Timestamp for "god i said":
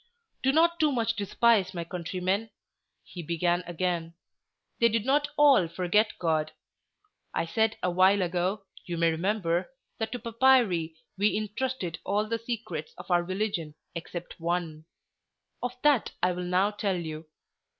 6.17-7.77